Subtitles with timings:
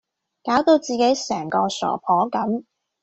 [0.41, 2.63] 攪到自己成個傻婆咁